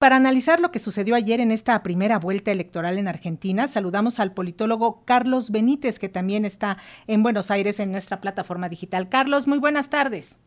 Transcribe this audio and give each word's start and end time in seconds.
Para 0.00 0.16
analizar 0.16 0.60
lo 0.60 0.72
que 0.72 0.78
sucedió 0.78 1.14
ayer 1.14 1.40
en 1.40 1.50
esta 1.50 1.82
primera 1.82 2.18
vuelta 2.18 2.50
electoral 2.50 2.96
en 2.96 3.06
Argentina, 3.06 3.68
saludamos 3.68 4.18
al 4.18 4.32
politólogo 4.32 5.04
Carlos 5.04 5.50
Benítez, 5.50 5.98
que 5.98 6.08
también 6.08 6.46
está 6.46 6.78
en 7.06 7.22
Buenos 7.22 7.50
Aires 7.50 7.78
en 7.80 7.92
nuestra 7.92 8.18
plataforma 8.18 8.70
digital. 8.70 9.10
Carlos, 9.10 9.46
muy 9.46 9.58
buenas 9.58 9.90
tardes. 9.90 10.38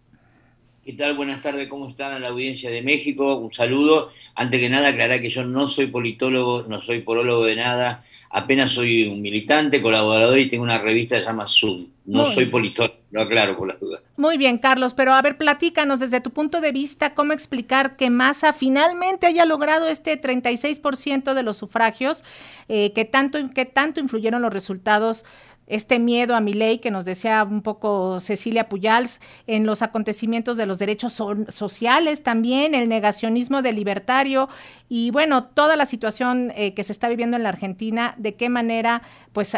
¿Qué 0.83 0.91
tal? 0.91 1.15
Buenas 1.15 1.41
tardes, 1.41 1.69
¿cómo 1.69 1.87
están 1.87 2.11
a 2.11 2.19
la 2.19 2.27
audiencia 2.27 2.69
de 2.69 2.81
México? 2.81 3.37
Un 3.37 3.53
saludo. 3.53 4.09
Antes 4.35 4.59
que 4.59 4.67
nada, 4.67 4.89
aclarar 4.89 5.21
que 5.21 5.29
yo 5.29 5.45
no 5.45 5.69
soy 5.69 5.87
politólogo, 5.87 6.63
no 6.63 6.81
soy 6.81 6.99
porólogo 6.99 7.45
de 7.45 7.55
nada, 7.55 8.03
apenas 8.29 8.73
soy 8.73 9.07
un 9.07 9.21
militante, 9.21 9.81
colaborador 9.81 10.37
y 10.39 10.49
tengo 10.49 10.61
una 10.61 10.79
revista 10.79 11.15
que 11.15 11.21
se 11.21 11.27
llama 11.29 11.45
Zoom. 11.47 11.87
No 12.05 12.25
soy 12.25 12.47
politólogo, 12.47 12.97
lo 13.11 13.21
aclaro 13.21 13.55
por 13.55 13.69
las 13.69 13.79
dudas. 13.79 14.01
Muy 14.17 14.37
bien, 14.37 14.57
Carlos, 14.57 14.93
pero 14.93 15.13
a 15.13 15.21
ver, 15.21 15.37
platícanos 15.37 16.01
desde 16.01 16.19
tu 16.19 16.31
punto 16.31 16.59
de 16.59 16.73
vista 16.73 17.15
cómo 17.15 17.31
explicar 17.31 17.95
que 17.95 18.09
Massa 18.09 18.51
finalmente 18.51 19.25
haya 19.25 19.45
logrado 19.45 19.87
este 19.87 20.19
36% 20.19 21.33
de 21.33 21.43
los 21.43 21.55
sufragios, 21.55 22.25
eh, 22.67 22.91
que, 22.91 23.05
tanto, 23.05 23.39
que 23.55 23.63
tanto 23.65 24.01
influyeron 24.01 24.41
los 24.41 24.51
resultados 24.51 25.23
este 25.67 25.99
miedo 25.99 26.35
a 26.35 26.41
mi 26.41 26.53
ley 26.53 26.79
que 26.79 26.91
nos 26.91 27.05
decía 27.05 27.43
un 27.43 27.61
poco 27.61 28.19
Cecilia 28.19 28.69
Puyals 28.69 29.21
en 29.47 29.65
los 29.65 29.81
acontecimientos 29.81 30.57
de 30.57 30.65
los 30.65 30.79
derechos 30.79 31.13
sociales 31.49 32.23
también, 32.23 32.75
el 32.75 32.89
negacionismo 32.89 33.61
del 33.61 33.75
libertario 33.75 34.49
y 34.89 35.11
bueno, 35.11 35.45
toda 35.45 35.75
la 35.75 35.85
situación 35.85 36.51
eh, 36.55 36.73
que 36.73 36.83
se 36.83 36.91
está 36.91 37.09
viviendo 37.09 37.37
en 37.37 37.43
la 37.43 37.49
Argentina, 37.49 38.15
de 38.17 38.35
qué 38.35 38.49
manera 38.49 39.01
pues 39.31 39.55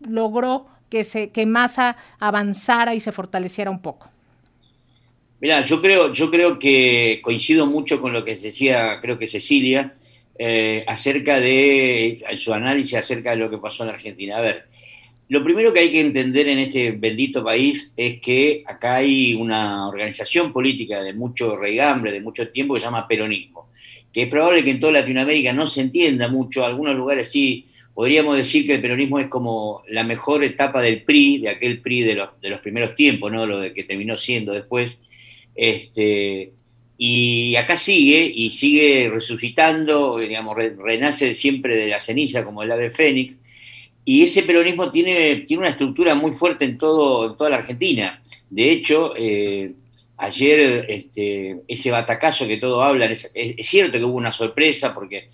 logró 0.00 0.66
que, 0.88 1.04
se, 1.04 1.30
que 1.30 1.46
Massa 1.46 1.96
avanzara 2.18 2.94
y 2.94 3.00
se 3.00 3.12
fortaleciera 3.12 3.70
un 3.70 3.80
poco. 3.80 4.10
Mira, 5.40 5.62
yo 5.62 5.80
creo, 5.80 6.12
yo 6.12 6.30
creo 6.30 6.58
que 6.58 7.20
coincido 7.22 7.66
mucho 7.66 8.00
con 8.00 8.12
lo 8.12 8.24
que 8.24 8.34
decía, 8.34 8.98
creo 9.00 9.18
que 9.18 9.26
Cecilia, 9.26 9.94
eh, 10.36 10.84
acerca 10.86 11.38
de 11.40 12.24
su 12.36 12.52
análisis 12.52 12.94
acerca 12.94 13.30
de 13.30 13.36
lo 13.36 13.50
que 13.50 13.58
pasó 13.58 13.84
en 13.84 13.90
Argentina. 13.90 14.38
A 14.38 14.40
ver, 14.40 14.68
lo 15.28 15.44
primero 15.44 15.72
que 15.72 15.80
hay 15.80 15.92
que 15.92 16.00
entender 16.00 16.48
en 16.48 16.58
este 16.58 16.92
bendito 16.92 17.44
país 17.44 17.92
es 17.96 18.20
que 18.20 18.62
acá 18.66 18.96
hay 18.96 19.34
una 19.34 19.86
organización 19.86 20.52
política 20.52 21.02
de 21.02 21.12
mucho 21.12 21.56
regambre, 21.56 22.12
de 22.12 22.20
mucho 22.20 22.48
tiempo, 22.48 22.74
que 22.74 22.80
se 22.80 22.86
llama 22.86 23.06
peronismo, 23.06 23.68
que 24.12 24.22
es 24.22 24.28
probable 24.28 24.64
que 24.64 24.70
en 24.70 24.80
toda 24.80 24.94
Latinoamérica 24.94 25.52
no 25.52 25.66
se 25.66 25.82
entienda 25.82 26.28
mucho, 26.28 26.64
algunos 26.64 26.96
lugares 26.96 27.30
sí, 27.30 27.66
podríamos 27.92 28.36
decir 28.38 28.66
que 28.66 28.74
el 28.74 28.80
peronismo 28.80 29.18
es 29.18 29.26
como 29.26 29.82
la 29.88 30.02
mejor 30.02 30.44
etapa 30.44 30.80
del 30.80 31.02
PRI, 31.02 31.38
de 31.38 31.50
aquel 31.50 31.80
PRI 31.80 32.02
de 32.02 32.14
los, 32.14 32.40
de 32.40 32.48
los 32.48 32.60
primeros 32.60 32.94
tiempos, 32.94 33.30
¿no? 33.30 33.46
lo 33.46 33.60
de 33.60 33.74
que 33.74 33.84
terminó 33.84 34.16
siendo 34.16 34.54
después. 34.54 34.98
Este, 35.54 36.52
y 36.96 37.54
acá 37.56 37.76
sigue, 37.76 38.32
y 38.34 38.50
sigue 38.50 39.10
resucitando, 39.12 40.18
digamos, 40.18 40.56
renace 40.56 41.32
siempre 41.34 41.76
de 41.76 41.88
la 41.88 42.00
ceniza 42.00 42.44
como 42.44 42.62
el 42.62 42.72
ave 42.72 42.90
fénix, 42.90 43.36
y 44.04 44.22
ese 44.22 44.42
peronismo 44.42 44.90
tiene, 44.90 45.44
tiene 45.46 45.60
una 45.60 45.70
estructura 45.70 46.14
muy 46.14 46.32
fuerte 46.32 46.64
en, 46.64 46.78
todo, 46.78 47.30
en 47.30 47.36
toda 47.36 47.50
la 47.50 47.56
Argentina. 47.56 48.22
De 48.48 48.70
hecho, 48.70 49.12
eh, 49.16 49.72
ayer 50.16 50.86
este, 50.88 51.60
ese 51.68 51.90
batacazo 51.90 52.46
que 52.46 52.56
todos 52.56 52.82
hablan, 52.82 53.12
es, 53.12 53.30
cierto 53.60 53.98
que 53.98 54.04
hubo 54.04 54.16
una 54.16 54.32
sorpresa 54.32 54.94
porque 54.94 55.28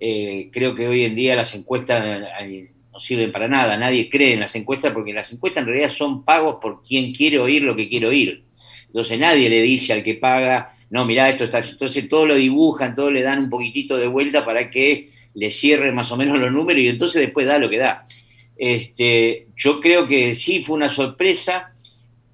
eh, 0.00 0.48
creo 0.52 0.74
que 0.74 0.88
hoy 0.88 1.04
en 1.04 1.14
día 1.14 1.36
las 1.36 1.54
encuestas 1.54 2.22
eh, 2.42 2.70
no 2.92 3.00
sirven 3.00 3.32
para 3.32 3.48
nada, 3.48 3.76
nadie 3.76 4.08
cree 4.10 4.34
en 4.34 4.40
las 4.40 4.54
encuestas 4.56 4.92
porque 4.92 5.12
las 5.12 5.32
encuestas 5.32 5.62
en 5.62 5.68
realidad 5.68 5.90
son 5.90 6.24
pagos 6.24 6.56
por 6.60 6.82
quien 6.82 7.12
quiere 7.12 7.38
oír 7.38 7.62
lo 7.62 7.76
que 7.76 7.88
quiere 7.88 8.06
oír. 8.06 8.44
Entonces 8.86 9.18
nadie 9.18 9.50
le 9.50 9.60
dice 9.60 9.92
al 9.92 10.02
que 10.02 10.14
paga, 10.14 10.70
no, 10.88 11.04
mirá, 11.04 11.28
esto 11.28 11.44
está. 11.44 11.58
Entonces 11.58 12.08
todo 12.08 12.24
lo 12.24 12.34
dibujan, 12.34 12.94
todo 12.94 13.10
le 13.10 13.22
dan 13.22 13.40
un 13.40 13.50
poquitito 13.50 13.98
de 13.98 14.06
vuelta 14.06 14.44
para 14.44 14.70
que 14.70 15.08
le 15.36 15.50
cierre 15.50 15.92
más 15.92 16.10
o 16.10 16.16
menos 16.16 16.38
los 16.38 16.50
números 16.50 16.82
y 16.82 16.88
entonces 16.88 17.22
después 17.22 17.46
da 17.46 17.58
lo 17.58 17.70
que 17.70 17.78
da. 17.78 18.02
Este, 18.56 19.46
yo 19.56 19.78
creo 19.80 20.06
que 20.06 20.34
sí 20.34 20.64
fue 20.64 20.76
una 20.76 20.88
sorpresa, 20.88 21.72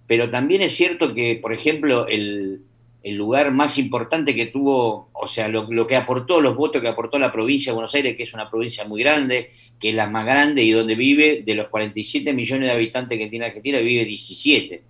pero 0.06 0.30
también 0.30 0.62
es 0.62 0.74
cierto 0.74 1.12
que, 1.12 1.38
por 1.42 1.52
ejemplo, 1.52 2.06
el, 2.06 2.62
el 3.02 3.16
lugar 3.16 3.50
más 3.50 3.78
importante 3.78 4.34
que 4.34 4.46
tuvo, 4.46 5.10
o 5.12 5.26
sea, 5.26 5.48
lo, 5.48 5.86
que 5.86 5.96
aportó, 5.96 6.40
los 6.40 6.56
votos 6.56 6.80
que 6.80 6.88
aportó 6.88 7.18
la 7.18 7.32
provincia 7.32 7.72
de 7.72 7.74
Buenos 7.74 7.94
Aires, 7.94 8.16
que 8.16 8.22
es 8.22 8.34
una 8.34 8.48
provincia 8.48 8.84
muy 8.84 9.02
grande, 9.02 9.50
que 9.80 9.90
es 9.90 9.94
la 9.94 10.06
más 10.06 10.24
grande 10.24 10.62
y 10.62 10.70
donde 10.70 10.94
vive, 10.94 11.42
de 11.44 11.54
los 11.54 11.68
47 11.68 12.32
millones 12.32 12.68
de 12.68 12.74
habitantes 12.74 13.18
que 13.18 13.28
tiene 13.28 13.46
Argentina, 13.46 13.78
vive 13.78 14.04
17. 14.04 14.82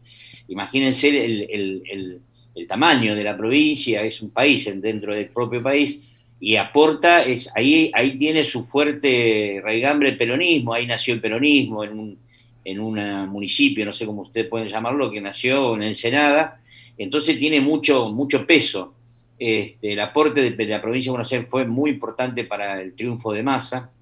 Imagínense 0.49 1.09
el, 1.09 2.21
tamaño 2.69 3.15
de 3.15 3.25
la 3.25 3.37
provincia, 3.37 4.03
es 4.03 4.21
un 4.23 4.31
país 4.31 4.71
dentro 4.81 5.15
del 5.15 5.29
propio 5.29 5.63
país, 5.63 6.12
y 6.45 6.57
aporta, 6.57 7.23
es, 7.23 7.49
ahí, 7.55 7.93
ahí 7.95 8.19
tiene 8.19 8.43
su 8.43 8.65
fuerte 8.65 9.61
raigambre 9.63 10.09
el 10.09 10.19
peronismo, 10.19 10.75
ahí 10.75 10.89
nació 10.89 11.15
el 11.15 11.21
peronismo 11.21 11.85
en 11.85 11.97
un, 11.97 12.19
en 12.65 12.81
un 12.81 13.29
municipio, 13.29 13.85
no 13.85 13.93
sé 13.93 14.07
cómo 14.07 14.23
ustedes 14.23 14.49
pueden 14.49 14.67
llamarlo, 14.67 15.09
que 15.09 15.21
nació 15.21 15.77
en 15.77 15.85
Ensenada, 15.85 16.61
entonces 16.99 17.39
tiene 17.39 17.61
mucho, 17.61 18.09
mucho 18.09 18.45
peso. 18.45 18.93
Este, 19.39 19.93
el 19.93 20.01
aporte 20.01 20.51
de, 20.51 20.67
la 20.67 20.83
provincia 20.83 21.11
de 21.11 21.13
Buenos 21.13 21.33
Aires 21.33 21.49
fue 21.49 21.65
muy 21.65 21.93
importante 21.93 22.43
para 22.43 22.83
el 22.83 22.95
triunfo 22.95 23.33
de 23.33 23.45
Massa. 23.45 23.93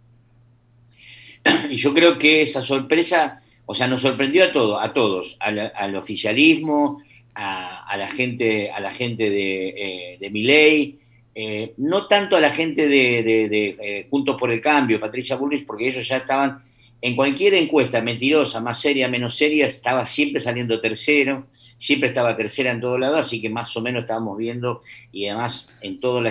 Y 1.69 1.77
yo 1.77 1.93
creo 1.93 2.17
que 2.17 2.41
esa 2.41 2.63
sorpresa, 2.63 3.43
o 3.67 3.75
sea, 3.75 3.87
nos 3.87 4.01
sorprendió 4.01 4.45
a 4.45 4.53
todos, 4.53 4.83
a 4.83 4.95
todos, 4.95 5.37
al, 5.41 5.95
oficialismo, 5.95 7.03
a, 7.35 7.95
la 7.99 8.09
gente, 8.09 8.71
a 8.71 8.81
la 8.81 8.93
gente 8.93 9.29
de, 9.29 9.69
eh, 9.69 10.19
de 10.19 10.31
Miley, 10.31 11.01
eh, 11.35 11.75
no 11.77 12.07
tanto 12.07 12.37
a 12.37 12.41
la 12.41 12.51
gente 12.51 12.89
de, 12.89 13.23
de, 13.23 13.77
eh, 13.81 14.07
Juntos 14.11 14.37
por 14.39 14.51
el 14.51 14.61
Cambio, 14.61 15.01
Patricia 15.01 15.37
Bullrich, 15.37 15.67
porque 15.67 15.89
ellos 15.89 16.07
ya 16.07 16.19
estaban 16.19 16.59
en 17.03 17.17
cualquier 17.17 17.55
encuesta 17.55 18.01
mentirosa, 18.01 18.61
más 18.61 18.81
seria, 18.81 19.09
menos 19.09 19.35
seria, 19.35 19.67
estaba 19.67 20.05
siempre 20.05 20.41
saliendo 20.41 20.81
tercero 20.81 21.47
siempre 21.81 22.11
estaba 22.11 22.37
tercera 22.37 22.73
en 22.73 22.81
todo 22.81 22.99
lado, 22.99 23.17
así 23.17 23.41
que 23.41 23.49
más 23.49 23.75
o 23.75 23.81
menos 23.81 24.03
estábamos 24.03 24.37
viendo, 24.37 24.83
y 25.13 25.27
además 25.27 25.71
en 25.81 25.99
todo, 25.99 26.23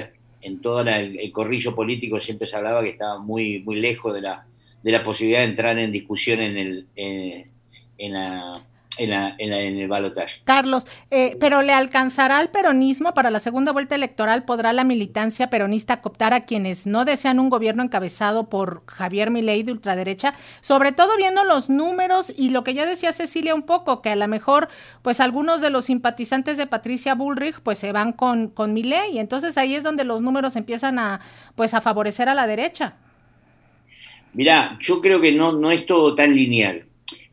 en 0.42 0.62
todo 0.62 0.82
el, 0.82 1.31
corrillo 1.31 1.74
político 1.74 2.20
siempre 2.20 2.46
se 2.46 2.56
hablaba 2.56 2.84
que 2.84 2.90
estaba 2.90 3.18
muy, 3.18 3.58
muy 3.64 3.78
lejos 3.78 4.14
de 4.14 4.22
la, 4.22 4.46
de 4.84 4.92
la 4.92 5.04
posibilidad 5.04 5.40
de 5.40 5.46
entrar 5.46 5.80
en 5.80 5.92
discusión 5.92 6.40
en, 6.40 6.58
el, 6.58 6.86
en 6.96 8.14
la 8.14 8.64
en, 9.00 9.54
el 9.54 9.88
balotaje. 9.88 10.42
Carlos, 10.44 10.88
eh, 11.12 11.38
pero 11.40 11.62
¿le 11.62 11.74
alcanzará 11.74 12.38
al 12.38 12.50
peronismo 12.50 13.14
para 13.14 13.32
la 13.32 13.40
segunda 13.40 13.72
vuelta 13.72 13.96
electoral? 13.96 14.44
¿Podrá 14.44 14.74
la 14.74 14.84
militancia 14.84 15.50
peronista 15.50 16.02
cooptar 16.02 16.34
a 16.34 16.46
quienes 16.46 16.86
no 16.86 17.06
desean 17.06 17.40
un 17.40 17.50
gobierno 17.50 17.84
encabezado 17.84 18.50
por 18.50 18.84
Javier 18.86 19.32
Milei 19.32 19.64
de 19.64 19.72
ultraderecha? 19.72 20.34
Sobre 20.62 20.92
todo 20.92 21.16
viendo 21.18 21.44
los 21.44 21.70
números 21.70 22.34
y 22.36 22.50
lo 22.50 22.64
que 22.64 22.74
ya 22.74 22.86
decía 22.86 23.14
Cecilia 23.14 23.56
un 23.56 23.64
poco, 23.64 24.02
que 24.02 24.10
a 24.10 24.16
lo 24.16 24.28
mejor 24.28 24.70
pues 25.02 25.20
algunos 25.20 25.62
de 25.62 25.70
los 25.70 25.86
simpatizantes 25.86 26.58
de 26.58 26.68
Patricia 26.68 27.16
Bullrich 27.16 27.60
pues 27.62 27.78
se 27.78 27.92
van 27.92 28.14
con, 28.14 28.50
con 28.50 28.74
Milei, 28.74 29.20
entonces 29.20 29.58
ahí 29.58 29.76
es 29.76 29.84
donde 29.84 30.04
los 30.04 30.22
números 30.22 30.56
empiezan 30.56 31.00
a 31.00 31.22
pues 31.56 31.74
a 31.74 31.81
favorecer 31.81 32.30
a 32.30 32.34
la 32.34 32.48
derecha. 32.48 32.96
Mira, 34.34 34.78
yo 34.80 35.02
creo 35.02 35.20
que 35.20 35.31
no, 35.31 35.54
no 35.54 35.72
es 35.72 35.86
todo 35.86 36.14
tan 36.14 36.36
lineal 36.36 36.88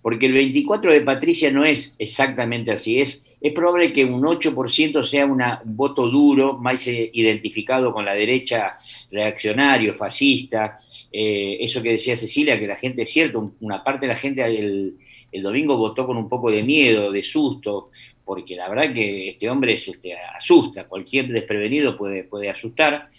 porque 0.07 0.27
el 0.27 0.35
24 0.35 0.93
de 0.93 1.01
Patricia 1.01 1.51
no 1.51 1.65
es 1.65 1.97
exactamente 1.99 2.71
así, 2.71 3.01
es, 3.01 3.25
es 3.41 3.53
probable 3.53 3.93
que 3.93 4.05
un 4.05 4.23
8% 4.23 5.03
sea 5.03 5.27
un 5.27 5.43
voto 5.65 6.07
duro, 6.07 6.57
más 6.59 6.87
identificado 6.87 7.93
con 7.93 8.05
la 8.05 8.15
derecha 8.15 8.75
reaccionario, 9.11 9.95
fascista, 9.95 10.79
eh, 11.11 11.57
eso 11.59 11.83
que 11.83 11.91
decía 11.91 12.15
Cecilia, 12.15 12.57
que 12.57 12.69
la 12.69 12.77
gente, 12.77 13.03
es 13.03 13.11
cierto, 13.11 13.55
una 13.59 13.83
parte 13.83 14.07
de 14.07 14.13
la 14.13 14.17
gente 14.17 14.45
el, 14.45 14.97
domingo 15.43 15.77
votó 15.77 16.07
con 16.07 16.17
un 16.17 16.29
poco 16.29 16.53
de 16.53 16.63
miedo, 16.63 17.11
de 17.11 17.25
susto, 17.25 17.91
porque 18.25 18.55
la 18.55 18.69
verdad 18.69 18.95
que 18.95 19.31
este 19.31 19.51
hombre 19.51 19.75
este, 19.75 20.15
asusta, 20.15 20.85
cualquier 20.85 21.27
desprevenido 21.27 21.97
puede, 21.97 22.23
puede 22.23 22.49
asustar, 22.49 23.11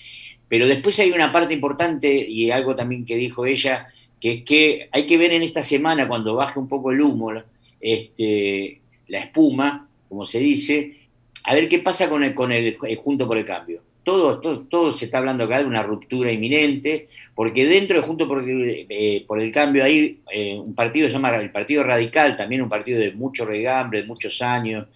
pero 0.47 0.65
después 0.65 0.97
hay 0.99 1.11
una 1.11 1.33
parte 1.33 1.53
importante 1.53 2.07
y 2.07 2.49
algo 2.49 2.77
también 2.77 3.03
que 3.03 3.17
dijo 3.17 3.45
ella, 3.45 3.89
que, 4.19 4.43
que 4.43 4.89
hay 4.91 5.05
que 5.05 5.17
ver 5.17 5.31
en 5.33 5.43
esta 5.43 5.63
semana, 5.63 6.07
cuando 6.07 6.35
baje 6.35 6.59
un 6.59 6.67
poco 6.67 6.91
el 6.91 7.01
humo, 7.01 7.31
este, 7.79 8.81
la 9.07 9.19
espuma, 9.19 9.87
como 10.09 10.25
se 10.25 10.39
dice, 10.39 10.95
a 11.43 11.53
ver 11.53 11.67
qué 11.69 11.79
pasa 11.79 12.09
con 12.09 12.23
el, 12.23 12.33
con 12.33 12.51
el, 12.51 12.77
Junto 12.97 13.27
por 13.27 13.37
el 13.37 13.45
Cambio. 13.45 13.81
Todo, 14.03 14.39
todo, 14.39 14.89
se 14.89 15.05
está 15.05 15.17
hablando 15.17 15.43
acá 15.43 15.59
de 15.59 15.65
una 15.65 15.83
ruptura 15.83 16.31
inminente, 16.31 17.09
porque 17.35 17.65
dentro 17.65 17.99
de 17.99 18.07
Junto 18.07 18.25
por, 18.27 18.43
eh, 18.47 19.25
el 19.29 19.51
Cambio 19.51 19.83
hay 19.83 20.19
eh, 20.31 20.55
un 20.57 20.73
partido 20.73 21.07
se 21.07 21.13
llama 21.13 21.35
el 21.35 21.51
Partido 21.51 21.83
Radical, 21.83 22.35
también 22.35 22.61
un 22.61 22.69
partido 22.69 22.99
de 22.99 23.11
mucho 23.11 23.45
regambre, 23.45 24.01
de 24.01 24.07
muchos 24.07 24.41
años, 24.41 24.87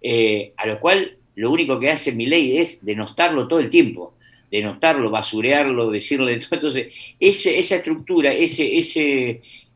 eh, 0.00 0.52
a 0.56 0.66
lo 0.66 0.80
cual 0.80 1.16
lo 1.36 1.50
único 1.50 1.78
que 1.78 1.90
hace 1.90 2.12
mi 2.12 2.26
ley 2.26 2.56
es 2.56 2.84
denostarlo 2.84 3.46
todo 3.46 3.60
el 3.60 3.68
tiempo 3.68 4.13
denotarlo, 4.54 5.10
basurearlo, 5.10 5.90
decirle. 5.90 6.34
Entonces, 6.34 7.14
esa 7.18 7.76
estructura, 7.76 8.32
ese, 8.32 8.78
ese, 8.78 9.30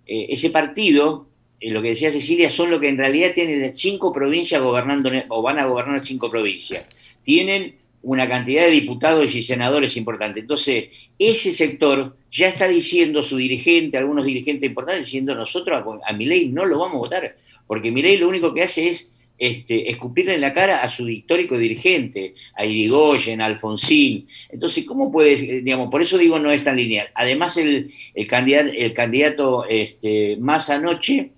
eh, 0.07 0.27
ese 0.29 0.51
partido, 0.51 1.27
eh, 1.61 1.71
lo 1.73 1.83
que 1.83 1.89
decía 1.89 2.13
Cecilia, 2.13 2.49
son 2.49 2.71
lo 2.71 2.79
que 2.79 2.89
en 2.89 2.97
realidad 2.97 3.33
tienen 3.35 3.75
cinco 3.75 4.13
provincias 4.13 4.63
gobernando, 4.63 5.11
o 5.31 5.43
van 5.43 5.59
a 5.59 5.67
gobernar 5.67 5.99
cinco 5.99 6.31
provincias. 6.31 7.19
Tienen 7.25 7.75
una 8.03 8.29
cantidad 8.29 8.63
de 8.67 8.71
diputados 8.71 9.35
y 9.35 9.43
senadores 9.43 9.97
importante. 9.97 10.41
Entonces, 10.41 11.11
ese 11.19 11.53
sector 11.53 12.17
ya 12.31 12.47
está 12.47 12.69
diciendo 12.69 13.21
su 13.23 13.37
dirigente, 13.37 13.99
algunos 13.99 14.25
dirigentes 14.27 14.69
importantes, 14.69 15.07
diciendo 15.07 15.35
nosotros 15.35 15.77
a, 15.77 16.09
a 16.09 16.13
Milei 16.13 16.49
no 16.51 16.65
lo 16.65 16.79
vamos 16.79 16.95
a 16.95 16.99
votar, 16.99 17.37
porque 17.67 17.91
Milei 17.91 18.17
lo 18.17 18.29
único 18.29 18.55
que 18.55 18.63
hace 18.63 18.87
es 18.87 19.13
este, 19.39 19.89
escupirle 19.89 20.35
en 20.35 20.41
la 20.41 20.53
cara 20.53 20.83
a 20.83 20.89
su 20.89 21.09
histórico 21.09 21.57
dirigente, 21.57 22.35
a 22.55 22.65
Irigoyen, 22.65 23.41
a 23.41 23.47
Alfonsín. 23.47 24.27
Entonces, 24.51 24.85
¿cómo 24.85 25.13
puedes, 25.13 25.43
eh, 25.43 25.61
digamos, 25.63 25.91
por 25.91 26.03
eso 26.03 26.19
digo 26.19 26.39
no 26.41 26.51
es 26.51 26.65
tan 26.65 26.77
lineal? 26.77 27.09
Además, 27.15 27.57
el, 27.57 27.89
candidato, 28.27 29.65
este, 29.67 30.37
más 30.39 30.71
anoche 30.71 31.31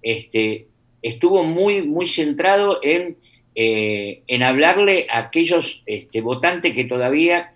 este, 0.00 0.68
estuvo 1.02 1.44
muy, 1.44 1.82
muy 1.82 2.06
centrado 2.06 2.80
en, 2.82 3.18
eh, 3.54 4.22
hablarle 4.42 5.06
a 5.10 5.18
aquellos 5.18 5.82
este, 5.86 6.22
votantes 6.22 6.74
que 6.74 6.84
todavía 6.84 7.52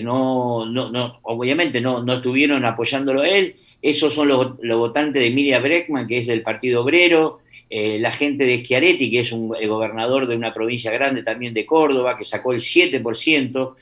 no, 0.00 0.64
no, 0.64 1.18
obviamente 1.22 1.80
no, 1.80 2.02
no, 2.02 2.14
estuvieron 2.14 2.64
apoyándolo 2.64 3.22
a 3.22 3.28
él. 3.28 3.56
Esos 3.82 4.14
son 4.14 4.28
los, 4.28 4.52
los 4.62 4.78
votantes 4.78 5.20
de 5.20 5.26
Emilia 5.26 5.58
Breckman, 5.58 6.06
que 6.06 6.18
es 6.18 6.26
del 6.26 6.42
Partido 6.42 6.82
Obrero, 6.82 7.40
eh, 7.70 7.98
la 7.98 8.10
gente 8.10 8.44
de 8.44 8.64
Schiaretti, 8.64 9.10
que 9.10 9.20
es 9.20 9.32
un 9.32 9.48
gobernador 9.48 10.26
de 10.26 10.36
una 10.36 10.54
provincia 10.54 10.90
grande 10.90 11.22
también 11.22 11.52
de 11.52 11.66
Córdoba, 11.66 12.16
que 12.16 12.24
sacó 12.24 12.52
el 12.52 12.58
7%, 12.58 13.74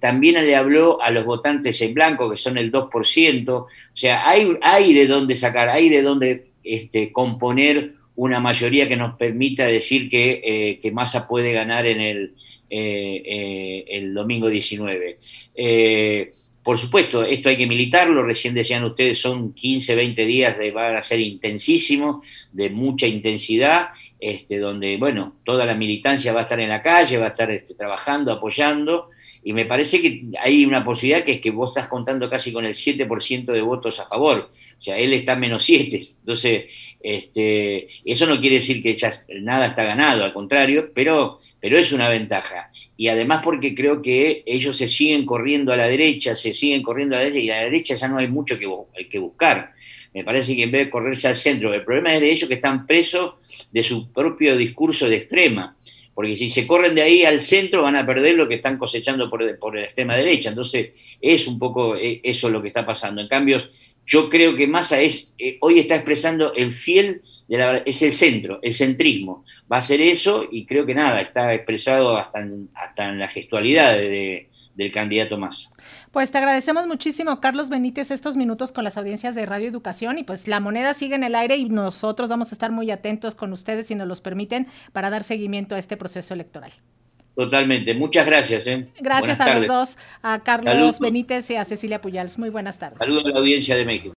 también 0.00 0.34
le 0.34 0.56
habló 0.56 1.00
a 1.02 1.10
los 1.10 1.24
votantes 1.24 1.80
en 1.82 1.94
blanco, 1.94 2.30
que 2.30 2.36
son 2.36 2.58
el 2.58 2.70
2%, 2.72 3.48
o 3.48 3.66
sea, 3.92 4.28
hay, 4.28 4.56
hay 4.62 4.92
de 4.92 5.06
dónde 5.06 5.34
sacar, 5.34 5.68
hay 5.68 5.88
de 5.88 6.02
dónde 6.02 6.46
este, 6.64 7.12
componer 7.12 7.92
una 8.16 8.40
mayoría 8.40 8.88
que 8.88 8.96
nos 8.96 9.16
permita 9.16 9.66
decir 9.66 10.08
que, 10.08 10.40
eh, 10.44 10.78
que 10.80 10.90
Massa 10.90 11.28
puede 11.28 11.52
ganar 11.52 11.86
en 11.86 12.00
el, 12.00 12.34
eh, 12.70 13.84
el 13.88 14.14
domingo 14.14 14.48
19. 14.48 15.18
Por 16.62 16.76
supuesto, 16.76 17.24
esto 17.24 17.48
hay 17.48 17.56
que 17.56 17.66
militarlo, 17.66 18.22
recién 18.22 18.54
decían 18.54 18.84
ustedes, 18.84 19.20
son 19.20 19.54
15, 19.54 19.94
20 19.94 20.26
días 20.26 20.58
de, 20.58 20.70
van 20.70 20.96
a 20.96 21.02
ser 21.02 21.20
intensísimos, 21.20 22.24
de 22.52 22.68
mucha 22.68 23.06
intensidad, 23.06 23.88
este, 24.20 24.58
donde, 24.58 24.96
bueno, 24.96 25.36
toda 25.44 25.64
la 25.64 25.74
militancia 25.74 26.32
va 26.32 26.40
a 26.40 26.42
estar 26.42 26.58
en 26.58 26.68
la 26.68 26.82
calle, 26.82 27.18
va 27.18 27.26
a 27.26 27.30
estar 27.30 27.50
este, 27.50 27.74
trabajando, 27.74 28.32
apoyando, 28.32 29.10
y 29.44 29.52
me 29.52 29.64
parece 29.64 30.02
que 30.02 30.24
hay 30.40 30.64
una 30.64 30.84
posibilidad 30.84 31.24
que 31.24 31.32
es 31.32 31.40
que 31.40 31.52
vos 31.52 31.70
estás 31.70 31.86
contando 31.86 32.28
casi 32.28 32.52
con 32.52 32.64
el 32.64 32.72
7% 32.72 33.44
de 33.44 33.60
votos 33.60 34.00
a 34.00 34.06
favor, 34.06 34.50
o 34.78 34.82
sea, 34.82 34.98
él 34.98 35.12
está 35.12 35.36
menos 35.36 35.62
7, 35.62 36.00
entonces, 36.20 36.64
este, 37.00 37.86
eso 38.04 38.26
no 38.26 38.40
quiere 38.40 38.56
decir 38.56 38.82
que 38.82 38.94
ya 38.94 39.10
nada 39.40 39.66
está 39.66 39.84
ganado, 39.84 40.24
al 40.24 40.32
contrario, 40.32 40.90
pero, 40.92 41.38
pero 41.60 41.78
es 41.78 41.92
una 41.92 42.08
ventaja. 42.08 42.70
Y 42.96 43.06
además 43.08 43.42
porque 43.44 43.74
creo 43.74 44.02
que 44.02 44.42
ellos 44.44 44.76
se 44.76 44.88
siguen 44.88 45.24
corriendo 45.24 45.72
a 45.72 45.76
la 45.76 45.86
derecha, 45.86 46.34
se 46.34 46.52
siguen 46.52 46.82
corriendo 46.82 47.14
a 47.14 47.20
la 47.20 47.24
derecha, 47.26 47.44
y 47.44 47.50
a 47.50 47.56
la 47.56 47.64
derecha 47.64 47.94
ya 47.94 48.08
no 48.08 48.18
hay 48.18 48.26
mucho 48.26 48.58
que, 48.58 48.68
que 49.08 49.18
buscar. 49.20 49.77
Me 50.18 50.24
parece 50.24 50.54
que 50.54 50.64
en 50.64 50.70
vez 50.70 50.86
de 50.86 50.90
correrse 50.90 51.28
al 51.28 51.36
centro, 51.36 51.72
el 51.72 51.84
problema 51.84 52.14
es 52.14 52.20
de 52.20 52.30
ellos 52.30 52.48
que 52.48 52.54
están 52.54 52.86
presos 52.86 53.34
de 53.72 53.82
su 53.82 54.12
propio 54.12 54.56
discurso 54.56 55.08
de 55.08 55.16
extrema 55.16 55.76
porque 56.18 56.34
si 56.34 56.50
se 56.50 56.66
corren 56.66 56.96
de 56.96 57.02
ahí 57.02 57.22
al 57.22 57.40
centro 57.40 57.84
van 57.84 57.94
a 57.94 58.04
perder 58.04 58.34
lo 58.34 58.48
que 58.48 58.56
están 58.56 58.76
cosechando 58.76 59.30
por, 59.30 59.56
por 59.60 59.76
la 59.76 59.84
extrema 59.84 60.16
derecha. 60.16 60.48
Entonces, 60.48 60.88
es 61.20 61.46
un 61.46 61.60
poco 61.60 61.94
eh, 61.94 62.20
eso 62.24 62.50
lo 62.50 62.60
que 62.60 62.66
está 62.66 62.84
pasando. 62.84 63.20
En 63.20 63.28
cambio, 63.28 63.58
yo 64.04 64.28
creo 64.28 64.56
que 64.56 64.66
Massa 64.66 65.00
es, 65.00 65.32
eh, 65.38 65.58
hoy 65.60 65.78
está 65.78 65.94
expresando 65.94 66.54
el 66.54 66.72
fiel, 66.72 67.22
de 67.46 67.56
la, 67.56 67.76
es 67.86 68.02
el 68.02 68.14
centro, 68.14 68.58
el 68.62 68.74
centrismo. 68.74 69.44
Va 69.70 69.76
a 69.76 69.80
ser 69.80 70.00
eso 70.00 70.48
y 70.50 70.66
creo 70.66 70.84
que 70.84 70.94
nada, 70.96 71.20
está 71.20 71.54
expresado 71.54 72.16
hasta 72.16 72.40
en, 72.40 72.68
hasta 72.74 73.10
en 73.10 73.20
la 73.20 73.28
gestualidad 73.28 73.92
de, 73.96 74.48
del 74.78 74.92
candidato 74.92 75.36
Massa. 75.36 75.70
Pues 76.12 76.30
te 76.30 76.38
agradecemos 76.38 76.86
muchísimo, 76.86 77.40
Carlos 77.40 77.68
Benítez, 77.68 78.12
estos 78.12 78.36
minutos 78.36 78.70
con 78.70 78.84
las 78.84 78.96
audiencias 78.96 79.34
de 79.34 79.44
Radio 79.44 79.68
Educación 79.68 80.18
y 80.18 80.22
pues 80.22 80.46
la 80.46 80.60
moneda 80.60 80.94
sigue 80.94 81.16
en 81.16 81.24
el 81.24 81.34
aire 81.34 81.56
y 81.56 81.64
nosotros 81.64 82.30
vamos 82.30 82.52
a 82.52 82.54
estar 82.54 82.70
muy 82.70 82.90
atentos 82.92 83.34
con 83.34 83.52
ustedes 83.52 83.88
si 83.88 83.96
nos 83.96 84.06
los 84.06 84.20
permiten 84.20 84.68
para 84.92 85.10
dar 85.10 85.24
seguimiento 85.24 85.74
a 85.74 85.80
este 85.80 85.96
proceso 85.96 86.32
electoral. 86.32 86.70
Totalmente. 87.34 87.94
Muchas 87.94 88.26
gracias. 88.26 88.66
¿eh? 88.66 88.88
Gracias 88.98 89.40
a 89.40 89.54
los 89.54 89.66
dos, 89.66 89.96
a 90.22 90.40
Carlos 90.40 90.98
Benítez 90.98 91.50
y 91.50 91.56
a 91.56 91.64
Cecilia 91.64 92.00
Puyals. 92.00 92.36
Muy 92.38 92.50
buenas 92.50 92.78
tardes. 92.78 92.98
Saludos 92.98 93.26
a 93.26 93.28
la 93.28 93.38
audiencia 93.38 93.76
de 93.76 93.84
México. 93.84 94.06